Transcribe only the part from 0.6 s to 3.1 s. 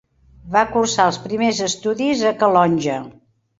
cursar els primers estudis a Calonge.